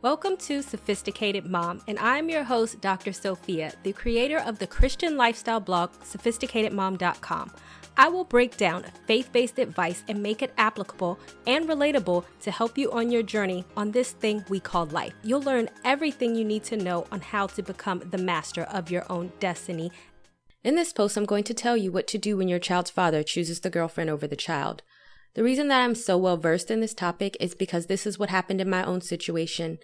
Welcome 0.00 0.36
to 0.36 0.62
Sophisticated 0.62 1.44
Mom, 1.44 1.82
and 1.88 1.98
I'm 1.98 2.28
your 2.28 2.44
host, 2.44 2.80
Dr. 2.80 3.12
Sophia, 3.12 3.72
the 3.82 3.92
creator 3.92 4.38
of 4.38 4.60
the 4.60 4.66
Christian 4.68 5.16
lifestyle 5.16 5.58
blog, 5.58 5.90
sophisticatedmom.com. 6.04 7.50
I 7.96 8.08
will 8.08 8.22
break 8.22 8.56
down 8.56 8.84
faith 9.08 9.32
based 9.32 9.58
advice 9.58 10.04
and 10.06 10.22
make 10.22 10.40
it 10.40 10.54
applicable 10.56 11.18
and 11.48 11.68
relatable 11.68 12.24
to 12.42 12.50
help 12.52 12.78
you 12.78 12.92
on 12.92 13.10
your 13.10 13.24
journey 13.24 13.64
on 13.76 13.90
this 13.90 14.12
thing 14.12 14.44
we 14.48 14.60
call 14.60 14.86
life. 14.86 15.14
You'll 15.24 15.42
learn 15.42 15.68
everything 15.84 16.36
you 16.36 16.44
need 16.44 16.62
to 16.64 16.76
know 16.76 17.04
on 17.10 17.20
how 17.20 17.48
to 17.48 17.62
become 17.64 17.98
the 18.08 18.18
master 18.18 18.62
of 18.62 18.92
your 18.92 19.04
own 19.10 19.32
destiny. 19.40 19.90
In 20.62 20.76
this 20.76 20.92
post, 20.92 21.16
I'm 21.16 21.24
going 21.24 21.42
to 21.44 21.54
tell 21.54 21.76
you 21.76 21.90
what 21.90 22.06
to 22.06 22.18
do 22.18 22.36
when 22.36 22.46
your 22.46 22.60
child's 22.60 22.92
father 22.92 23.24
chooses 23.24 23.58
the 23.58 23.70
girlfriend 23.70 24.10
over 24.10 24.28
the 24.28 24.36
child. 24.36 24.84
The 25.34 25.44
reason 25.44 25.68
that 25.68 25.82
I'm 25.82 25.94
so 25.94 26.18
well 26.18 26.36
versed 26.36 26.70
in 26.70 26.80
this 26.80 26.94
topic 26.94 27.36
is 27.38 27.54
because 27.54 27.86
this 27.86 28.06
is 28.06 28.18
what 28.18 28.30
happened 28.30 28.60
in 28.60 28.70
my 28.70 28.82
own 28.82 29.00
situation. 29.00 29.78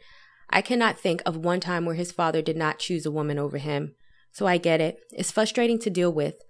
I 0.50 0.62
cannot 0.62 0.98
think 0.98 1.22
of 1.24 1.36
one 1.36 1.60
time 1.60 1.84
where 1.84 1.94
his 1.94 2.12
father 2.12 2.42
did 2.42 2.56
not 2.56 2.78
choose 2.78 3.06
a 3.06 3.10
woman 3.10 3.38
over 3.38 3.58
him. 3.58 3.94
So 4.32 4.46
I 4.46 4.58
get 4.58 4.80
it. 4.80 4.98
It's 5.12 5.30
frustrating 5.30 5.78
to 5.80 5.90
deal 5.90 6.12
with. 6.12 6.42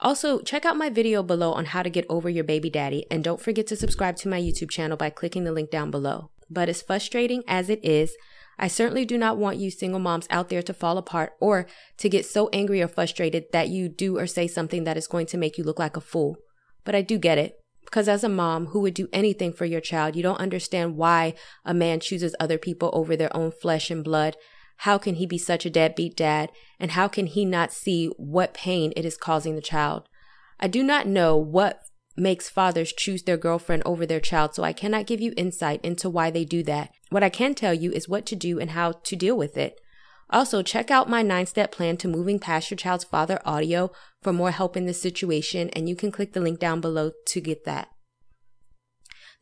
Also, 0.00 0.40
check 0.40 0.64
out 0.64 0.76
my 0.76 0.90
video 0.90 1.22
below 1.22 1.52
on 1.52 1.66
how 1.66 1.82
to 1.82 1.88
get 1.88 2.04
over 2.08 2.28
your 2.28 2.44
baby 2.44 2.68
daddy, 2.68 3.06
and 3.10 3.22
don't 3.22 3.40
forget 3.40 3.68
to 3.68 3.76
subscribe 3.76 4.16
to 4.16 4.28
my 4.28 4.40
YouTube 4.40 4.70
channel 4.70 4.96
by 4.96 5.10
clicking 5.10 5.44
the 5.44 5.52
link 5.52 5.70
down 5.70 5.90
below. 5.90 6.30
But 6.50 6.68
as 6.68 6.82
frustrating 6.82 7.44
as 7.46 7.70
it 7.70 7.82
is, 7.84 8.16
I 8.58 8.68
certainly 8.68 9.04
do 9.04 9.16
not 9.16 9.38
want 9.38 9.58
you 9.58 9.70
single 9.70 10.00
moms 10.00 10.26
out 10.28 10.48
there 10.48 10.62
to 10.62 10.74
fall 10.74 10.98
apart 10.98 11.32
or 11.40 11.66
to 11.98 12.08
get 12.08 12.26
so 12.26 12.48
angry 12.52 12.82
or 12.82 12.88
frustrated 12.88 13.44
that 13.52 13.68
you 13.68 13.88
do 13.88 14.18
or 14.18 14.26
say 14.26 14.46
something 14.46 14.84
that 14.84 14.96
is 14.96 15.06
going 15.06 15.26
to 15.26 15.38
make 15.38 15.56
you 15.56 15.64
look 15.64 15.78
like 15.78 15.96
a 15.96 16.00
fool. 16.00 16.36
But 16.84 16.94
I 16.94 17.02
do 17.02 17.16
get 17.16 17.38
it. 17.38 17.61
Because 17.92 18.08
as 18.08 18.24
a 18.24 18.28
mom 18.30 18.68
who 18.68 18.80
would 18.80 18.94
do 18.94 19.10
anything 19.12 19.52
for 19.52 19.66
your 19.66 19.82
child, 19.82 20.16
you 20.16 20.22
don't 20.22 20.40
understand 20.40 20.96
why 20.96 21.34
a 21.62 21.74
man 21.74 22.00
chooses 22.00 22.34
other 22.40 22.56
people 22.56 22.88
over 22.94 23.16
their 23.16 23.36
own 23.36 23.52
flesh 23.52 23.90
and 23.90 24.02
blood. 24.02 24.34
How 24.78 24.96
can 24.96 25.16
he 25.16 25.26
be 25.26 25.36
such 25.36 25.66
a 25.66 25.70
deadbeat 25.70 26.16
dad? 26.16 26.50
And 26.80 26.92
how 26.92 27.06
can 27.06 27.26
he 27.26 27.44
not 27.44 27.70
see 27.70 28.06
what 28.16 28.54
pain 28.54 28.94
it 28.96 29.04
is 29.04 29.18
causing 29.18 29.56
the 29.56 29.60
child? 29.60 30.08
I 30.58 30.68
do 30.68 30.82
not 30.82 31.06
know 31.06 31.36
what 31.36 31.82
makes 32.16 32.48
fathers 32.48 32.94
choose 32.94 33.24
their 33.24 33.36
girlfriend 33.36 33.82
over 33.84 34.06
their 34.06 34.20
child, 34.20 34.54
so 34.54 34.62
I 34.62 34.72
cannot 34.72 35.06
give 35.06 35.20
you 35.20 35.34
insight 35.36 35.84
into 35.84 36.08
why 36.08 36.30
they 36.30 36.46
do 36.46 36.62
that. 36.62 36.92
What 37.10 37.22
I 37.22 37.28
can 37.28 37.54
tell 37.54 37.74
you 37.74 37.92
is 37.92 38.08
what 38.08 38.24
to 38.24 38.34
do 38.34 38.58
and 38.58 38.70
how 38.70 38.92
to 38.92 39.16
deal 39.16 39.36
with 39.36 39.58
it. 39.58 39.78
Also, 40.32 40.62
check 40.62 40.90
out 40.90 41.10
my 41.10 41.22
nine 41.22 41.44
step 41.44 41.70
plan 41.70 41.98
to 41.98 42.08
moving 42.08 42.38
past 42.38 42.70
your 42.70 42.78
child's 42.78 43.04
father 43.04 43.38
audio 43.44 43.92
for 44.22 44.32
more 44.32 44.50
help 44.50 44.76
in 44.76 44.86
this 44.86 45.00
situation, 45.00 45.68
and 45.70 45.88
you 45.88 45.94
can 45.94 46.10
click 46.10 46.32
the 46.32 46.40
link 46.40 46.58
down 46.58 46.80
below 46.80 47.12
to 47.26 47.40
get 47.40 47.64
that. 47.64 47.88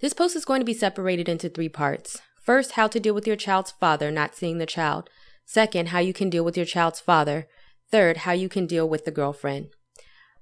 This 0.01 0.13
post 0.13 0.35
is 0.35 0.45
going 0.45 0.61
to 0.61 0.67
be 0.67 0.75
separated 0.75 1.29
into 1.29 1.49
three 1.49 1.69
parts. 1.69 2.21
First, 2.43 2.73
how 2.73 2.89
to 2.89 2.99
deal 2.99 3.15
with 3.15 3.27
your 3.27 3.37
child's 3.37 3.71
father 3.71 4.11
not 4.11 4.35
seeing 4.35 4.59
the 4.59 4.67
child. 4.67 5.09
Second, 5.45 5.91
how 5.91 6.01
you 6.01 6.13
can 6.13 6.31
deal 6.31 6.45
with 6.45 6.57
your 6.57 6.67
child's 6.67 7.01
father. 7.01 7.47
Third, 7.91 8.19
how 8.19 8.33
you 8.33 8.49
can 8.49 8.67
deal 8.67 8.89
with 8.89 9.05
the 9.05 9.11
girlfriend. 9.11 9.69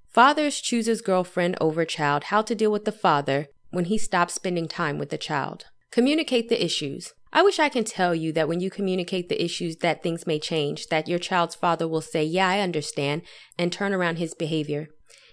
Fathers 0.09 0.61
chooses 0.61 1.03
girlfriend 1.03 1.57
over 1.61 1.85
child. 1.85 2.25
How 2.25 2.41
to 2.43 2.55
deal 2.55 2.73
with 2.73 2.85
the 2.85 2.93
father 2.93 3.49
when 3.71 3.87
he 3.87 3.99
stops 3.99 4.35
spending 4.35 4.69
time 4.69 4.99
with 4.99 5.11
the 5.11 5.19
child. 5.19 5.67
Communicate 5.91 6.49
the 6.49 6.65
issues. 6.65 7.13
I 7.33 7.43
wish 7.43 7.59
I 7.59 7.69
can 7.69 7.85
tell 7.85 8.15
you 8.15 8.33
that 8.33 8.49
when 8.49 8.61
you 8.61 8.71
communicate 8.71 9.29
the 9.29 9.43
issues 9.43 9.77
that 9.77 10.03
things 10.03 10.27
may 10.27 10.39
change, 10.39 10.87
that 10.87 11.09
your 11.09 11.19
child's 11.19 11.55
father 11.55 11.87
will 11.87 12.01
say, 12.01 12.25
yeah, 12.25 12.49
I 12.49 12.61
understand, 12.61 13.23
and 13.59 13.71
turn 13.71 13.93
around 13.93 14.17
his 14.17 14.35
behavior. 14.35 14.89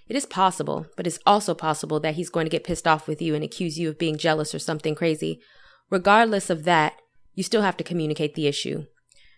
It 0.08 0.16
is 0.16 0.26
possible, 0.26 0.88
but 0.98 1.08
it's 1.08 1.20
also 1.26 1.56
possible 1.56 2.00
that 2.02 2.16
he's 2.16 2.30
going 2.30 2.46
to 2.46 2.52
get 2.52 2.64
pissed 2.64 2.88
off 2.88 3.08
with 3.08 3.22
you 3.22 3.34
and 3.34 3.44
accuse 3.44 3.80
you 3.80 3.90
of 3.90 3.98
being 3.98 4.18
jealous 4.18 4.54
or 4.54 4.60
something 4.60 4.94
crazy. 4.94 5.40
Regardless 5.90 6.50
of 6.50 6.64
that, 6.66 6.94
you 7.34 7.44
still 7.44 7.64
have 7.64 7.78
to 7.78 7.84
communicate 7.84 8.36
the 8.36 8.48
issue. 8.48 8.86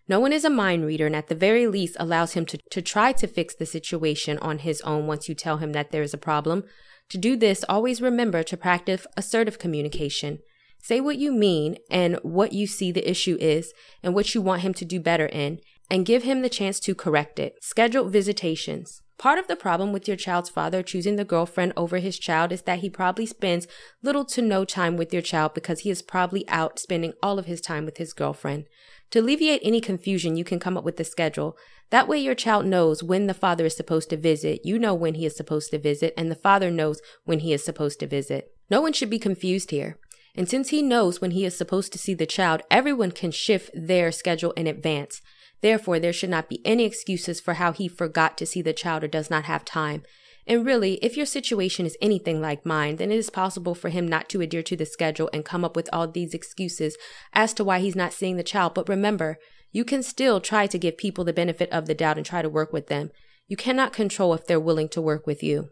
No 0.09 0.19
one 0.19 0.33
is 0.33 0.45
a 0.45 0.49
mind 0.49 0.86
reader 0.86 1.05
and 1.05 1.16
at 1.16 1.27
the 1.27 1.36
very 1.36 1.67
least 1.67 1.97
allows 1.99 2.33
him 2.33 2.45
to, 2.47 2.58
to 2.71 2.81
try 2.81 3.11
to 3.14 3.27
fix 3.27 3.55
the 3.55 3.66
situation 3.66 4.38
on 4.39 4.59
his 4.59 4.81
own 4.81 5.05
once 5.05 5.27
you 5.27 5.36
tell 5.36 5.58
him 5.58 5.73
that 5.73 5.92
there 5.92 6.03
is 6.03 6.14
a 6.14 6.17
problem. 6.17 6.64
To 7.10 7.17
do 7.17 7.36
this, 7.36 7.64
always 7.67 8.02
remember 8.02 8.43
to 8.43 8.58
practice 8.58 9.05
assertive 9.15 9.60
communication. 9.60 10.39
Say 10.82 11.02
what 11.02 11.17
you 11.17 11.32
mean 11.32 11.77
and 11.89 12.20
what 12.23 12.54
you 12.54 12.67
see 12.67 12.92
the 12.92 13.10
issue 13.10 13.38
is 13.39 13.73
and 14.02 14.14
what 14.14 14.33
you 14.33 14.42
want 14.42 14.61
him 14.61 14.73
to 14.76 14.86
do 14.86 14.99
better 14.99 15.26
in, 15.27 15.60
and 15.89 16.05
give 16.05 16.23
him 16.23 16.42
the 16.42 16.49
chance 16.49 16.80
to 16.82 16.95
correct 16.95 17.39
it. 17.39 17.55
Schedule 17.61 18.10
visitations. 18.10 19.02
Part 19.17 19.39
of 19.39 19.48
the 19.48 19.55
problem 19.55 19.92
with 19.92 20.08
your 20.08 20.16
child's 20.16 20.49
father 20.49 20.83
choosing 20.83 21.16
the 21.16 21.26
girlfriend 21.26 21.73
over 21.76 21.98
his 21.98 22.20
child 22.20 22.52
is 22.52 22.61
that 22.64 22.80
he 22.80 22.89
probably 22.89 23.26
spends 23.26 23.67
little 24.04 24.23
to 24.26 24.43
no 24.43 24.64
time 24.64 24.95
with 24.95 25.11
your 25.11 25.23
child 25.23 25.55
because 25.55 25.80
he 25.80 25.89
is 25.89 26.04
probably 26.04 26.48
out 26.49 26.77
spending 26.77 27.14
all 27.23 27.39
of 27.39 27.48
his 27.48 27.60
time 27.60 27.83
with 27.83 27.98
his 27.98 28.14
girlfriend. 28.14 28.66
To 29.11 29.20
alleviate 29.20 29.61
any 29.64 29.82
confusion, 29.82 30.36
you 30.36 30.43
can 30.43 30.60
come 30.60 30.77
up 30.77 30.83
with 30.83 30.99
a 30.99 31.04
schedule. 31.04 31.58
That 31.89 32.08
way, 32.08 32.20
your 32.20 32.36
child 32.36 32.67
knows 32.67 33.02
when 33.02 33.26
the 33.26 33.33
father 33.33 33.66
is 33.66 33.76
supposed 33.76 34.10
to 34.11 34.17
visit, 34.17 34.61
you 34.64 34.77
know 34.77 34.93
when 34.93 35.16
he 35.16 35.26
is 35.26 35.36
supposed 35.36 35.71
to 35.71 35.80
visit, 35.80 36.14
and 36.16 36.30
the 36.30 36.36
father 36.36 36.70
knows 36.70 37.02
when 37.23 37.39
he 37.39 37.54
is 37.54 37.64
supposed 37.64 37.99
to 38.02 38.08
visit. 38.08 38.52
No 38.70 38.82
one 38.82 38.93
should 38.93 39.10
be 39.10 39.20
confused 39.20 39.71
here. 39.71 39.98
And 40.37 40.48
since 40.48 40.70
he 40.70 40.83
knows 40.83 41.20
when 41.20 41.31
he 41.31 41.45
is 41.45 41.58
supposed 41.58 41.92
to 41.93 41.98
see 41.98 42.14
the 42.14 42.27
child, 42.27 42.61
everyone 42.70 43.11
can 43.11 43.31
shift 43.31 43.71
their 43.73 44.11
schedule 44.11 44.52
in 44.52 44.67
advance. 44.67 45.20
Therefore, 45.61 45.99
there 45.99 46.14
should 46.14 46.30
not 46.30 46.48
be 46.48 46.61
any 46.64 46.86
excuses 46.86 47.42
for 47.42 47.55
how 47.55 47.71
he 47.71 47.87
forgot 47.87 48.37
to 48.37 48.45
see 48.45 48.61
the 48.61 48.71
child 48.71 49.03
or 49.03 49.08
does 49.08 49.31
not 49.31 49.45
have 49.45 49.65
time. 49.65 50.03
And 50.45 50.64
really, 50.64 50.93
if 51.03 51.17
your 51.17 51.25
situation 51.25 51.87
is 51.87 51.98
anything 51.99 52.39
like 52.39 52.65
mine, 52.65 52.98
then 52.98 53.11
it 53.11 53.17
is 53.17 53.31
possible 53.31 53.73
for 53.73 53.89
him 53.89 54.08
not 54.08 54.30
to 54.30 54.39
adhere 54.39 54.64
to 54.64 54.77
the 54.77 54.86
schedule 54.86 55.30
and 55.33 55.43
come 55.43 55.65
up 55.65 55.75
with 55.75 55.89
all 55.92 56.08
these 56.08 56.36
excuses 56.36 56.95
as 57.33 57.54
to 57.55 57.64
why 57.64 57.80
he's 57.80 57.95
not 57.95 58.14
seeing 58.14 58.37
the 58.37 58.43
child. 58.43 58.75
But 58.75 58.87
remember, 58.87 59.39
you 59.71 59.83
can 59.83 60.04
still 60.04 60.39
try 60.39 60.67
to 60.67 60.77
give 60.77 60.98
people 60.98 61.23
the 61.23 61.33
benefit 61.33 61.69
of 61.71 61.87
the 61.87 61.95
doubt 61.95 62.15
and 62.17 62.25
try 62.25 62.43
to 62.43 62.49
work 62.49 62.71
with 62.71 62.87
them. 62.87 63.09
You 63.48 63.58
cannot 63.58 63.92
control 63.92 64.33
if 64.36 64.45
they're 64.45 64.59
willing 64.59 64.89
to 64.89 65.02
work 65.02 65.25
with 65.25 65.42
you. 65.42 65.69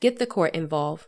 Get 0.00 0.18
the 0.18 0.26
court 0.26 0.54
involved. 0.54 1.06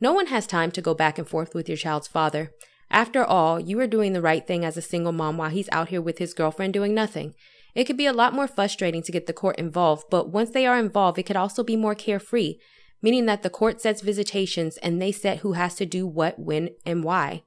No 0.00 0.12
one 0.12 0.26
has 0.26 0.46
time 0.46 0.70
to 0.72 0.82
go 0.82 0.94
back 0.94 1.18
and 1.18 1.28
forth 1.28 1.54
with 1.54 1.68
your 1.68 1.76
child's 1.76 2.08
father. 2.08 2.52
After 2.90 3.22
all, 3.22 3.60
you 3.60 3.78
are 3.80 3.86
doing 3.86 4.14
the 4.14 4.22
right 4.22 4.46
thing 4.46 4.64
as 4.64 4.76
a 4.76 4.82
single 4.82 5.12
mom 5.12 5.36
while 5.36 5.50
he's 5.50 5.68
out 5.70 5.90
here 5.90 6.00
with 6.00 6.18
his 6.18 6.34
girlfriend 6.34 6.72
doing 6.72 6.94
nothing. 6.94 7.34
It 7.74 7.84
could 7.84 7.96
be 7.96 8.06
a 8.06 8.12
lot 8.12 8.34
more 8.34 8.48
frustrating 8.48 9.02
to 9.02 9.12
get 9.12 9.26
the 9.26 9.32
court 9.32 9.58
involved, 9.58 10.06
but 10.10 10.30
once 10.30 10.50
they 10.50 10.66
are 10.66 10.78
involved, 10.78 11.18
it 11.18 11.24
could 11.24 11.36
also 11.36 11.62
be 11.62 11.76
more 11.76 11.94
carefree, 11.94 12.56
meaning 13.02 13.26
that 13.26 13.42
the 13.42 13.50
court 13.50 13.80
sets 13.80 14.00
visitations 14.00 14.76
and 14.78 15.00
they 15.00 15.12
set 15.12 15.38
who 15.38 15.52
has 15.52 15.74
to 15.76 15.86
do 15.86 16.06
what, 16.06 16.38
when, 16.38 16.70
and 16.84 17.04
why, 17.04 17.44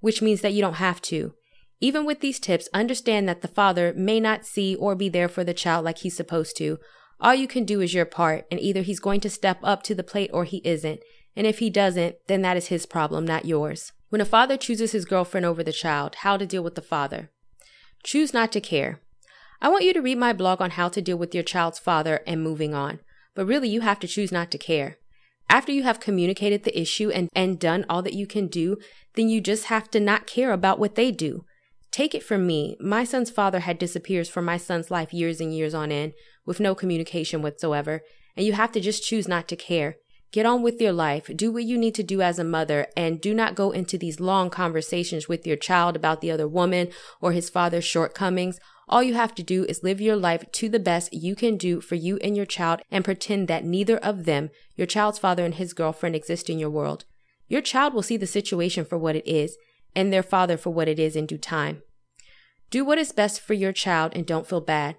which 0.00 0.22
means 0.22 0.40
that 0.42 0.52
you 0.52 0.60
don't 0.60 0.74
have 0.74 1.02
to. 1.02 1.34
Even 1.80 2.06
with 2.06 2.20
these 2.20 2.38
tips, 2.38 2.68
understand 2.72 3.28
that 3.28 3.42
the 3.42 3.48
father 3.48 3.92
may 3.94 4.20
not 4.20 4.46
see 4.46 4.74
or 4.76 4.94
be 4.94 5.08
there 5.08 5.28
for 5.28 5.44
the 5.44 5.52
child 5.52 5.84
like 5.84 5.98
he's 5.98 6.16
supposed 6.16 6.56
to. 6.56 6.78
All 7.20 7.34
you 7.34 7.48
can 7.48 7.64
do 7.64 7.80
is 7.80 7.92
your 7.92 8.06
part, 8.06 8.46
and 8.50 8.60
either 8.60 8.82
he's 8.82 9.00
going 9.00 9.20
to 9.20 9.30
step 9.30 9.58
up 9.62 9.82
to 9.84 9.94
the 9.94 10.04
plate 10.04 10.30
or 10.32 10.44
he 10.44 10.62
isn't. 10.64 11.00
And 11.36 11.46
if 11.46 11.58
he 11.58 11.70
doesn't, 11.70 12.16
then 12.26 12.42
that 12.42 12.56
is 12.56 12.68
his 12.68 12.86
problem, 12.86 13.26
not 13.26 13.44
yours. 13.44 13.92
When 14.08 14.20
a 14.20 14.24
father 14.24 14.56
chooses 14.56 14.92
his 14.92 15.04
girlfriend 15.04 15.44
over 15.44 15.62
the 15.62 15.72
child, 15.72 16.16
how 16.16 16.36
to 16.36 16.46
deal 16.46 16.62
with 16.62 16.74
the 16.74 16.82
father. 16.82 17.30
Choose 18.02 18.32
not 18.32 18.50
to 18.52 18.60
care. 18.60 19.00
I 19.60 19.68
want 19.68 19.84
you 19.84 19.92
to 19.92 20.00
read 20.00 20.18
my 20.18 20.32
blog 20.32 20.60
on 20.60 20.70
how 20.70 20.88
to 20.88 21.02
deal 21.02 21.16
with 21.16 21.34
your 21.34 21.44
child's 21.44 21.78
father 21.78 22.20
and 22.26 22.42
moving 22.42 22.74
on, 22.74 23.00
but 23.34 23.46
really 23.46 23.68
you 23.68 23.82
have 23.82 24.00
to 24.00 24.08
choose 24.08 24.32
not 24.32 24.50
to 24.52 24.58
care. 24.58 24.98
After 25.48 25.72
you 25.72 25.82
have 25.84 26.00
communicated 26.00 26.64
the 26.64 26.78
issue 26.78 27.10
and, 27.10 27.28
and 27.34 27.58
done 27.58 27.84
all 27.88 28.02
that 28.02 28.14
you 28.14 28.26
can 28.26 28.48
do, 28.48 28.78
then 29.14 29.28
you 29.28 29.40
just 29.40 29.64
have 29.64 29.90
to 29.90 30.00
not 30.00 30.26
care 30.26 30.52
about 30.52 30.78
what 30.78 30.94
they 30.94 31.10
do. 31.10 31.44
Take 31.90 32.14
it 32.14 32.22
from 32.22 32.46
me, 32.46 32.76
my 32.80 33.04
son's 33.04 33.30
father 33.30 33.60
had 33.60 33.78
disappeared 33.78 34.28
from 34.28 34.44
my 34.44 34.56
son's 34.56 34.90
life 34.90 35.14
years 35.14 35.40
and 35.40 35.54
years 35.54 35.72
on 35.72 35.92
end, 35.92 36.12
with 36.44 36.60
no 36.60 36.74
communication 36.74 37.42
whatsoever, 37.42 38.02
and 38.36 38.44
you 38.44 38.52
have 38.52 38.72
to 38.72 38.80
just 38.80 39.04
choose 39.04 39.26
not 39.26 39.48
to 39.48 39.56
care. 39.56 39.96
Get 40.36 40.44
on 40.44 40.60
with 40.60 40.82
your 40.82 40.92
life. 40.92 41.30
Do 41.34 41.50
what 41.50 41.64
you 41.64 41.78
need 41.78 41.94
to 41.94 42.02
do 42.02 42.20
as 42.20 42.38
a 42.38 42.44
mother 42.44 42.88
and 42.94 43.22
do 43.22 43.32
not 43.32 43.54
go 43.54 43.70
into 43.70 43.96
these 43.96 44.20
long 44.20 44.50
conversations 44.50 45.30
with 45.30 45.46
your 45.46 45.56
child 45.56 45.96
about 45.96 46.20
the 46.20 46.30
other 46.30 46.46
woman 46.46 46.88
or 47.22 47.32
his 47.32 47.48
father's 47.48 47.86
shortcomings. 47.86 48.60
All 48.86 49.02
you 49.02 49.14
have 49.14 49.34
to 49.36 49.42
do 49.42 49.64
is 49.64 49.82
live 49.82 49.98
your 49.98 50.14
life 50.14 50.44
to 50.52 50.68
the 50.68 50.78
best 50.78 51.14
you 51.14 51.34
can 51.34 51.56
do 51.56 51.80
for 51.80 51.94
you 51.94 52.18
and 52.18 52.36
your 52.36 52.44
child 52.44 52.82
and 52.90 53.02
pretend 53.02 53.48
that 53.48 53.64
neither 53.64 53.96
of 53.96 54.26
them, 54.26 54.50
your 54.74 54.86
child's 54.86 55.18
father 55.18 55.42
and 55.42 55.54
his 55.54 55.72
girlfriend, 55.72 56.14
exist 56.14 56.50
in 56.50 56.58
your 56.58 56.68
world. 56.68 57.06
Your 57.48 57.62
child 57.62 57.94
will 57.94 58.02
see 58.02 58.18
the 58.18 58.26
situation 58.26 58.84
for 58.84 58.98
what 58.98 59.16
it 59.16 59.26
is 59.26 59.56
and 59.94 60.12
their 60.12 60.22
father 60.22 60.58
for 60.58 60.68
what 60.68 60.86
it 60.86 60.98
is 60.98 61.16
in 61.16 61.24
due 61.24 61.38
time. 61.38 61.80
Do 62.68 62.84
what 62.84 62.98
is 62.98 63.10
best 63.10 63.40
for 63.40 63.54
your 63.54 63.72
child 63.72 64.12
and 64.14 64.26
don't 64.26 64.46
feel 64.46 64.60
bad. 64.60 64.96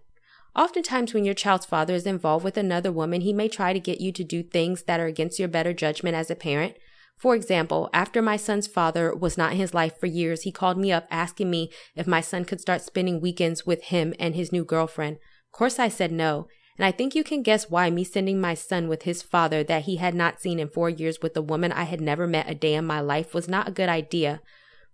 Oftentimes, 0.57 1.13
when 1.13 1.23
your 1.23 1.35
child's 1.35 1.67
father 1.67 1.93
is 1.93 2.07
involved 2.07 2.43
with 2.43 2.57
another 2.57 2.91
woman, 2.91 3.21
he 3.21 3.31
may 3.31 3.47
try 3.47 3.73
to 3.73 3.79
get 3.79 4.01
you 4.01 4.11
to 4.11 4.23
do 4.23 4.41
things 4.41 4.83
that 4.83 4.99
are 4.99 5.05
against 5.05 5.37
your 5.37 5.47
better 5.47 5.71
judgment 5.71 6.15
as 6.15 6.31
a 6.31 6.35
parent. 6.35 6.75
For 7.15 7.35
example, 7.35 7.91
after 7.93 8.23
my 8.23 8.37
son's 8.37 8.65
father 8.65 9.15
was 9.15 9.37
not 9.37 9.51
in 9.51 9.59
his 9.59 9.75
life 9.75 9.99
for 9.99 10.07
years, 10.07 10.43
he 10.43 10.51
called 10.51 10.77
me 10.77 10.91
up 10.91 11.05
asking 11.11 11.51
me 11.51 11.69
if 11.95 12.07
my 12.07 12.21
son 12.21 12.43
could 12.43 12.59
start 12.59 12.81
spending 12.81 13.21
weekends 13.21 13.67
with 13.67 13.85
him 13.85 14.15
and 14.19 14.35
his 14.35 14.51
new 14.51 14.63
girlfriend. 14.63 15.17
Of 15.17 15.51
course, 15.51 15.77
I 15.77 15.89
said 15.89 16.11
no. 16.11 16.47
And 16.77 16.85
I 16.85 16.91
think 16.91 17.13
you 17.13 17.23
can 17.23 17.43
guess 17.43 17.69
why 17.69 17.89
me 17.89 18.03
sending 18.03 18.41
my 18.41 18.53
son 18.53 18.87
with 18.87 19.03
his 19.03 19.21
father 19.21 19.63
that 19.63 19.83
he 19.83 19.97
had 19.97 20.15
not 20.15 20.39
seen 20.39 20.59
in 20.59 20.69
four 20.69 20.89
years 20.89 21.21
with 21.21 21.37
a 21.37 21.41
woman 21.41 21.71
I 21.71 21.83
had 21.83 22.01
never 22.01 22.27
met 22.27 22.49
a 22.49 22.55
day 22.55 22.73
in 22.73 22.85
my 22.85 22.99
life 22.99 23.33
was 23.33 23.47
not 23.47 23.67
a 23.67 23.71
good 23.71 23.89
idea. 23.89 24.41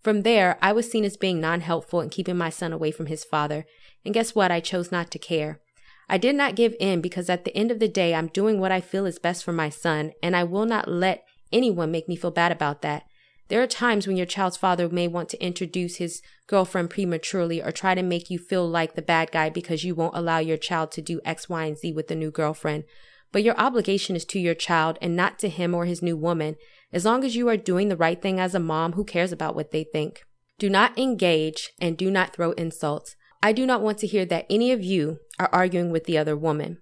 From 0.04 0.24
there, 0.24 0.58
I 0.62 0.74
was 0.74 0.92
seen 0.92 1.06
as 1.06 1.16
being 1.16 1.40
non 1.40 1.62
helpful 1.62 2.02
and 2.02 2.12
keeping 2.12 2.38
my 2.38 2.50
son 2.50 2.74
away 2.74 2.92
from 2.92 3.06
his 3.06 3.24
father. 3.24 3.66
And 4.04 4.14
guess 4.14 4.36
what? 4.36 4.52
I 4.52 4.60
chose 4.60 4.92
not 4.92 5.10
to 5.12 5.20
care. 5.20 5.62
I 6.10 6.18
did 6.18 6.36
not 6.36 6.56
give 6.56 6.76
in 6.80 7.02
because 7.02 7.30
at 7.30 7.46
the 7.46 7.56
end 7.56 7.72
of 7.72 7.80
the 7.80 7.88
day, 7.88 8.14
I'm 8.14 8.28
doing 8.28 8.60
what 8.60 8.72
I 8.72 8.82
feel 8.82 9.06
is 9.06 9.18
best 9.18 9.44
for 9.44 9.54
my 9.54 9.70
son, 9.70 10.12
and 10.22 10.36
I 10.36 10.44
will 10.44 10.66
not 10.66 10.90
let 10.90 11.24
anyone 11.54 11.92
make 11.92 12.10
me 12.10 12.18
feel 12.18 12.32
bad 12.32 12.52
about 12.52 12.82
that. 12.82 13.04
There 13.48 13.62
are 13.62 13.68
times 13.68 14.06
when 14.06 14.18
your 14.18 14.26
child's 14.26 14.58
father 14.58 14.90
may 14.90 15.08
want 15.08 15.30
to 15.30 15.44
introduce 15.44 15.98
his 15.98 16.22
girlfriend 16.48 16.90
prematurely 16.90 17.62
or 17.62 17.72
try 17.72 17.96
to 17.96 18.02
make 18.02 18.30
you 18.30 18.40
feel 18.40 18.68
like 18.68 18.96
the 18.96 19.02
bad 19.02 19.32
guy 19.32 19.50
because 19.50 19.84
you 19.84 19.96
won't 19.96 20.16
allow 20.16 20.40
your 20.40 20.58
child 20.58 20.92
to 20.94 21.02
do 21.02 21.22
X, 21.24 21.48
Y, 21.48 21.64
and 21.64 21.78
Z 21.78 21.94
with 21.94 22.08
the 22.08 22.16
new 22.16 22.32
girlfriend. 22.32 22.84
But 23.32 23.44
your 23.44 23.58
obligation 23.58 24.16
is 24.16 24.26
to 24.26 24.40
your 24.40 24.56
child 24.56 24.98
and 25.02 25.16
not 25.16 25.40
to 25.40 25.50
him 25.50 25.74
or 25.74 25.86
his 25.86 26.02
new 26.02 26.18
woman. 26.18 26.56
As 26.94 27.06
long 27.06 27.24
as 27.24 27.36
you 27.36 27.50
are 27.50 27.58
doing 27.58 27.90
the 27.90 27.98
right 27.98 28.22
thing 28.22 28.40
as 28.40 28.54
a 28.54 28.60
mom, 28.60 28.94
who 28.94 29.04
cares 29.04 29.32
about 29.32 29.56
what 29.56 29.72
they 29.72 29.84
think? 29.84 30.24
Do 30.60 30.70
not 30.70 30.98
engage 30.98 31.72
and 31.82 31.98
do 31.98 32.12
not 32.12 32.36
throw 32.36 32.52
insults. 32.52 33.16
I 33.42 33.52
do 33.52 33.66
not 33.66 33.82
want 33.82 33.98
to 33.98 34.08
hear 34.08 34.26
that 34.28 34.46
any 34.48 34.72
of 34.72 34.84
you 34.84 35.18
are 35.40 35.50
arguing 35.52 35.90
with 35.90 36.06
the 36.06 36.20
other 36.20 36.38
woman. 36.38 36.78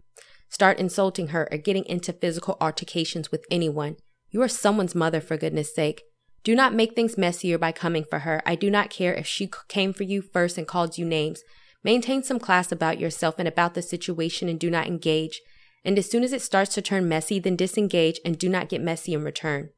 Start 0.50 0.80
insulting 0.80 1.30
her 1.30 1.48
or 1.50 1.58
getting 1.58 1.86
into 1.86 2.12
physical 2.12 2.58
altercations 2.60 3.32
with 3.32 3.46
anyone. 3.50 3.96
You 4.30 4.42
are 4.42 4.50
someone's 4.50 4.94
mother, 4.94 5.22
for 5.22 5.38
goodness 5.38 5.74
sake. 5.74 6.04
Do 6.44 6.56
not 6.56 6.74
make 6.74 6.94
things 6.94 7.18
messier 7.18 7.58
by 7.58 7.72
coming 7.72 8.04
for 8.04 8.20
her. 8.20 8.42
I 8.46 8.56
do 8.56 8.70
not 8.70 8.90
care 8.90 9.14
if 9.14 9.26
she 9.26 9.50
came 9.70 9.94
for 9.94 10.04
you 10.04 10.22
first 10.22 10.58
and 10.58 10.68
called 10.68 10.98
you 10.98 11.06
names. 11.06 11.42
Maintain 11.86 12.22
some 12.22 12.40
class 12.40 12.70
about 12.70 13.00
yourself 13.00 13.36
and 13.38 13.48
about 13.48 13.76
the 13.76 13.82
situation 13.82 14.50
and 14.50 14.60
do 14.60 14.70
not 14.70 14.88
engage. 14.88 15.40
And 15.86 15.98
as 15.98 16.10
soon 16.10 16.24
as 16.24 16.34
it 16.34 16.42
starts 16.42 16.74
to 16.76 16.82
turn 16.82 17.08
messy, 17.08 17.40
then 17.40 17.56
disengage 17.56 18.20
and 18.26 18.38
do 18.38 18.50
not 18.50 18.68
get 18.68 18.82
messy 18.82 19.14
in 19.14 19.24
return. 19.24 19.70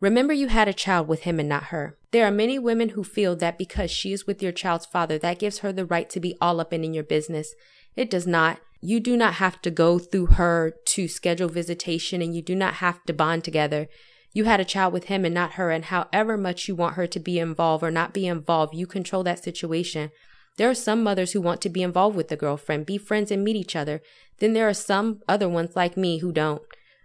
Remember 0.00 0.32
you 0.32 0.46
had 0.46 0.68
a 0.68 0.72
child 0.72 1.08
with 1.08 1.22
him 1.22 1.40
and 1.40 1.48
not 1.48 1.64
her. 1.64 1.96
There 2.12 2.24
are 2.24 2.30
many 2.30 2.58
women 2.58 2.90
who 2.90 3.02
feel 3.02 3.34
that 3.36 3.58
because 3.58 3.90
she 3.90 4.12
is 4.12 4.26
with 4.26 4.42
your 4.42 4.52
child's 4.52 4.86
father, 4.86 5.18
that 5.18 5.40
gives 5.40 5.58
her 5.58 5.72
the 5.72 5.84
right 5.84 6.08
to 6.10 6.20
be 6.20 6.36
all 6.40 6.60
up 6.60 6.72
in, 6.72 6.84
in 6.84 6.94
your 6.94 7.04
business. 7.04 7.54
It 7.96 8.08
does 8.08 8.26
not. 8.26 8.60
You 8.80 9.00
do 9.00 9.16
not 9.16 9.34
have 9.34 9.60
to 9.62 9.72
go 9.72 9.98
through 9.98 10.26
her 10.26 10.74
to 10.86 11.08
schedule 11.08 11.48
visitation 11.48 12.22
and 12.22 12.32
you 12.32 12.42
do 12.42 12.54
not 12.54 12.74
have 12.74 13.02
to 13.06 13.12
bond 13.12 13.42
together. 13.42 13.88
You 14.32 14.44
had 14.44 14.60
a 14.60 14.64
child 14.64 14.92
with 14.92 15.04
him 15.04 15.24
and 15.24 15.34
not 15.34 15.54
her, 15.54 15.70
and 15.72 15.86
however 15.86 16.36
much 16.36 16.68
you 16.68 16.76
want 16.76 16.94
her 16.94 17.06
to 17.08 17.18
be 17.18 17.40
involved 17.40 17.82
or 17.82 17.90
not 17.90 18.12
be 18.12 18.26
involved, 18.26 18.74
you 18.74 18.86
control 18.86 19.24
that 19.24 19.42
situation. 19.42 20.12
There 20.58 20.70
are 20.70 20.74
some 20.74 21.02
mothers 21.02 21.32
who 21.32 21.40
want 21.40 21.60
to 21.62 21.68
be 21.68 21.82
involved 21.82 22.16
with 22.16 22.28
the 22.28 22.36
girlfriend, 22.36 22.86
be 22.86 22.98
friends, 22.98 23.30
and 23.30 23.42
meet 23.42 23.56
each 23.56 23.74
other. 23.74 24.00
Then 24.38 24.52
there 24.52 24.68
are 24.68 24.74
some 24.74 25.22
other 25.26 25.48
ones 25.48 25.74
like 25.74 25.96
me 25.96 26.18
who 26.18 26.30
don't. 26.30 26.62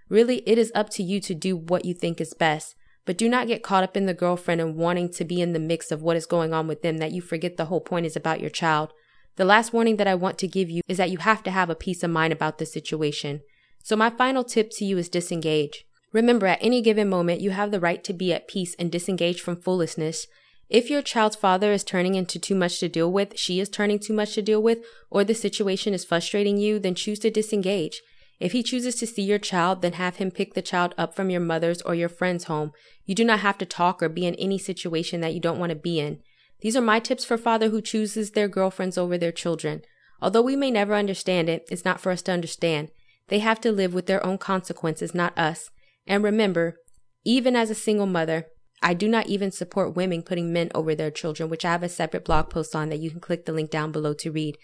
Really, 0.10 0.44
it 0.46 0.57
is 0.57 0.72
up 0.75 0.89
to 0.92 1.04
you 1.04 1.19
to 1.22 1.34
do 1.34 1.56
what 1.56 1.86
you 1.86 1.94
think 1.94 2.19
is 2.19 2.34
best. 2.34 2.75
But 3.05 3.17
do 3.17 3.27
not 3.27 3.47
get 3.47 3.63
caught 3.63 3.83
up 3.83 3.97
in 3.97 4.05
the 4.05 4.13
girlfriend 4.13 4.61
and 4.61 4.75
wanting 4.75 5.09
to 5.13 5.25
be 5.25 5.41
in 5.41 5.53
the 5.53 5.59
mix 5.59 5.91
of 5.91 6.01
what 6.01 6.15
is 6.15 6.25
going 6.25 6.53
on 6.53 6.67
with 6.67 6.81
them 6.81 6.97
that 6.97 7.11
you 7.11 7.21
forget 7.21 7.57
the 7.57 7.65
whole 7.65 7.81
point 7.81 8.05
is 8.05 8.15
about 8.15 8.39
your 8.39 8.50
child. 8.50 8.94
The 9.35 9.45
last 9.45 9.73
warning 9.73 9.97
that 9.97 10.07
I 10.07 10.15
want 10.15 10.38
to 10.39 10.47
give 10.47 10.69
you 10.69 10.81
is 10.88 10.97
that 10.97 11.09
you 11.09 11.17
have 11.17 11.44
to 11.44 11.51
have 11.51 11.69
a 11.69 11.75
peace 11.75 12.03
of 12.03 12.11
mind 12.11 12.31
about 12.31 12.59
the 12.59 12.65
situation. 12.65 13.41
So 13.83 13.95
my 13.95 14.09
final 14.09 14.44
tip 14.44 14.69
to 14.73 14.85
you 14.85 14.97
is 14.97 15.09
disengage. 15.09 15.85
Remember, 16.13 16.45
at 16.45 16.59
any 16.61 16.81
given 16.81 17.09
moment, 17.09 17.41
you 17.41 17.51
have 17.51 17.71
the 17.71 17.79
right 17.79 18.03
to 18.03 18.13
be 18.13 18.31
at 18.31 18.47
peace 18.47 18.75
and 18.77 18.91
disengage 18.91 19.41
from 19.41 19.59
foolishness. 19.59 20.27
If 20.69 20.89
your 20.89 21.01
child's 21.01 21.35
father 21.35 21.73
is 21.73 21.83
turning 21.83 22.15
into 22.15 22.39
too 22.39 22.55
much 22.55 22.79
to 22.79 22.88
deal 22.88 23.11
with, 23.11 23.38
she 23.38 23.59
is 23.59 23.67
turning 23.67 24.00
too 24.00 24.13
much 24.13 24.35
to 24.35 24.41
deal 24.41 24.61
with, 24.61 24.79
or 25.09 25.23
the 25.23 25.33
situation 25.33 25.94
is 25.94 26.05
frustrating 26.05 26.57
you, 26.57 26.79
then 26.79 26.95
choose 26.95 27.19
to 27.19 27.31
disengage. 27.31 28.01
If 28.44 28.51
he 28.51 28.62
chooses 28.62 28.95
to 28.95 29.07
see 29.07 29.22
your 29.22 29.40
child, 29.40 29.81
then 29.81 29.94
have 29.94 30.18
him 30.18 30.30
pick 30.30 30.54
the 30.54 30.62
child 30.62 30.94
up 30.98 31.16
from 31.16 31.30
your 31.30 31.40
mother's 31.40 31.81
or 31.84 31.95
your 31.95 32.10
friend's 32.10 32.44
home. 32.44 32.74
You 33.06 33.16
do 33.16 33.24
not 33.24 33.40
have 33.40 33.57
to 33.60 33.66
talk 33.66 34.04
or 34.04 34.10
be 34.10 34.25
in 34.25 34.36
any 34.36 34.57
situation 34.57 35.22
that 35.22 35.34
you 35.34 35.40
don't 35.40 35.60
want 35.60 35.69
to 35.69 35.78
be 35.78 35.98
in. 35.98 36.19
These 36.60 36.75
are 36.75 36.81
my 36.81 37.00
tips 37.00 37.24
for 37.24 37.38
father 37.38 37.69
who 37.69 37.81
chooses 37.81 38.31
their 38.31 38.50
girlfriends 38.50 38.98
over 38.98 39.18
their 39.18 39.31
children. 39.31 39.84
Although 40.22 40.42
we 40.42 40.57
may 40.57 40.72
never 40.72 40.94
understand 40.94 41.48
it, 41.48 41.66
it's 41.72 41.86
not 41.86 42.01
for 42.01 42.12
us 42.12 42.22
to 42.24 42.34
understand. 42.34 42.90
They 43.30 43.40
have 43.40 43.62
to 43.62 43.72
live 43.72 43.94
with 43.94 44.07
their 44.07 44.25
own 44.25 44.38
consequences, 44.38 45.16
not 45.16 45.39
us. 45.39 45.69
And 46.06 46.22
remember, 46.22 46.75
even 47.24 47.56
as 47.56 47.69
a 47.69 47.75
single 47.75 48.07
mother, 48.07 48.48
I 48.81 48.94
do 48.94 49.07
not 49.07 49.28
even 49.28 49.51
support 49.51 49.96
women 49.96 50.22
putting 50.22 50.51
men 50.51 50.69
over 50.75 50.96
their 50.96 51.12
children, 51.12 51.50
which 51.50 51.63
I 51.63 51.72
have 51.72 51.84
a 51.84 51.88
separate 51.88 52.25
blog 52.25 52.50
post 52.50 52.75
on 52.75 52.89
that 52.89 53.00
you 53.00 53.10
can 53.10 53.22
click 53.22 53.46
the 53.46 53.54
link 53.54 53.72
down 53.72 53.94
below 53.94 54.13
to 54.16 54.31
read. 54.31 54.57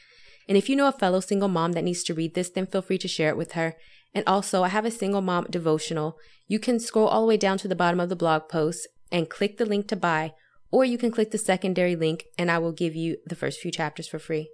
And 0.49 0.57
if 0.57 0.67
you 0.67 0.75
know 0.75 0.87
a 0.87 0.91
fellow 0.91 1.19
single 1.19 1.47
mom 1.47 1.73
that 1.73 1.83
needs 1.83 2.03
to 2.03 2.13
read 2.15 2.33
this, 2.33 2.49
then 2.49 2.65
feel 2.65 2.81
free 2.81 2.97
to 2.97 3.07
share 3.07 3.29
it 3.29 3.37
with 3.37 3.51
her. 3.51 3.75
And 4.15 4.23
also, 4.25 4.63
I 4.63 4.69
have 4.69 4.83
a 4.83 4.91
single 4.91 5.21
mom 5.21 5.45
devotional. 5.47 6.17
You 6.47 6.57
can 6.59 6.79
scroll 6.79 7.07
all 7.07 7.21
the 7.21 7.27
way 7.27 7.37
down 7.37 7.59
to 7.59 7.67
the 7.67 7.75
bottom 7.75 7.99
of 7.99 8.09
the 8.09 8.15
blog 8.15 8.49
post 8.49 8.87
and 9.11 9.29
click 9.29 9.57
the 9.57 9.65
link 9.65 9.87
to 9.89 9.95
buy, 9.95 10.33
or 10.71 10.83
you 10.83 10.97
can 10.97 11.11
click 11.11 11.29
the 11.29 11.37
secondary 11.37 11.95
link 11.95 12.25
and 12.35 12.49
I 12.49 12.57
will 12.57 12.71
give 12.71 12.95
you 12.95 13.17
the 13.27 13.35
first 13.35 13.59
few 13.59 13.71
chapters 13.71 14.07
for 14.07 14.17
free. 14.17 14.49